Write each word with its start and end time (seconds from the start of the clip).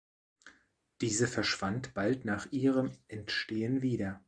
Diese 1.01 1.27
verschwand 1.27 1.93
bald 1.93 2.25
nach 2.25 2.51
ihrem 2.51 2.89
Entstehen 3.07 3.83
wieder. 3.83 4.19